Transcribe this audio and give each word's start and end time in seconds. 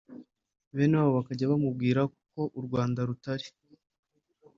bene 0.75 0.95
wabo 0.97 1.11
bakajya 1.19 1.51
bamubwira 1.51 2.01
ko 2.11 2.13
uko 2.21 2.41
u 2.59 2.61
Rwanda 2.65 2.99
rutari 3.09 3.47